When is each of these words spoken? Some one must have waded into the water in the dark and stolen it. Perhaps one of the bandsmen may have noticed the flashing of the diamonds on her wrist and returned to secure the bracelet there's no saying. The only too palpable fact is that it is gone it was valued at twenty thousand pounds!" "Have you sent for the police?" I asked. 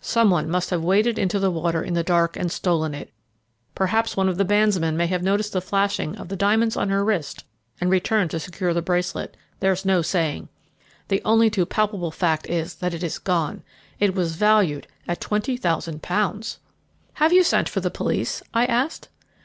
Some 0.00 0.30
one 0.30 0.50
must 0.50 0.70
have 0.70 0.82
waded 0.82 1.16
into 1.16 1.38
the 1.38 1.48
water 1.48 1.80
in 1.80 1.94
the 1.94 2.02
dark 2.02 2.36
and 2.36 2.50
stolen 2.50 2.92
it. 2.92 3.12
Perhaps 3.76 4.16
one 4.16 4.28
of 4.28 4.36
the 4.36 4.44
bandsmen 4.44 4.96
may 4.96 5.06
have 5.06 5.22
noticed 5.22 5.52
the 5.52 5.60
flashing 5.60 6.16
of 6.16 6.26
the 6.28 6.34
diamonds 6.34 6.76
on 6.76 6.88
her 6.88 7.04
wrist 7.04 7.44
and 7.80 7.88
returned 7.88 8.32
to 8.32 8.40
secure 8.40 8.74
the 8.74 8.82
bracelet 8.82 9.36
there's 9.60 9.84
no 9.84 10.02
saying. 10.02 10.48
The 11.06 11.22
only 11.24 11.50
too 11.50 11.66
palpable 11.66 12.10
fact 12.10 12.50
is 12.50 12.74
that 12.74 12.94
it 12.94 13.04
is 13.04 13.20
gone 13.20 13.62
it 14.00 14.12
was 14.16 14.34
valued 14.34 14.88
at 15.06 15.20
twenty 15.20 15.56
thousand 15.56 16.02
pounds!" 16.02 16.58
"Have 17.22 17.32
you 17.32 17.44
sent 17.44 17.68
for 17.68 17.78
the 17.78 17.88
police?" 17.88 18.42
I 18.52 18.64
asked. 18.66 19.08